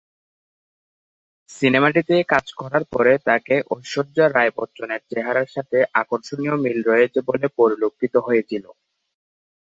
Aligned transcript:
সিনেমাটিতে 1.49 2.15
কাজ 2.31 2.45
করার 2.59 2.83
পরে 2.93 3.13
তাকে 3.27 3.55
ঐশ্বর্যা 3.71 4.25
রাই 4.27 4.49
বচ্চন 4.57 4.89
এর 4.89 5.01
চেহারার 5.11 5.49
সাথে 5.55 5.77
আকর্ষণীয় 6.01 6.55
মিল 6.63 6.79
রয়েছে 6.89 7.19
বলে 7.29 7.47
পরিলক্ষিত 7.59 8.15
হয়েছিল। 8.27 8.65